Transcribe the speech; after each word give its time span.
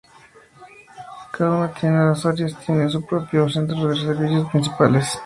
Cada 1.31 1.71
una 1.83 1.99
de 1.99 2.05
las 2.09 2.25
áreas 2.25 2.57
tiene 2.65 2.89
sus 2.89 3.03
propios 3.05 3.53
centros 3.53 3.99
de 3.99 4.07
servicios 4.15 4.49
principales. 4.49 5.09